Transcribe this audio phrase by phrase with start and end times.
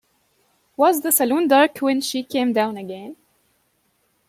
[0.77, 3.17] Was the salon dark when she came down again?